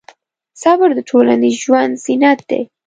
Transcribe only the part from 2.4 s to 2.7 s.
دی.